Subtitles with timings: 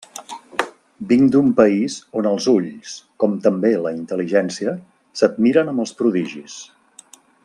[1.11, 4.75] Vinc d'un país on els ulls, com també la intel·ligència,
[5.21, 6.57] s'admiren amb els prodigis.